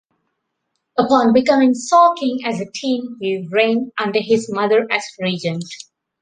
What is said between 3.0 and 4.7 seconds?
he reigned under his